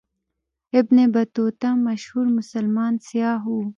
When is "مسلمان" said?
2.37-2.93